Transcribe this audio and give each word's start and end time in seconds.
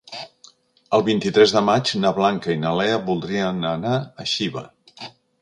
El 0.97 1.03
vint-i-tres 1.09 1.53
de 1.57 1.61
maig 1.67 1.91
na 2.05 2.13
Blanca 2.21 2.55
i 2.57 2.59
na 2.65 2.73
Lea 2.81 2.97
voldrien 3.11 3.61
anar 3.75 3.95
a 4.01 4.29
Xiva. 4.35 4.67